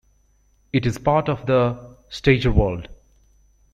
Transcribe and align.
It 0.73 0.87
is 0.87 0.97
part 0.97 1.29
of 1.29 1.45
the 1.45 1.95
Steigerwald. 2.09 2.87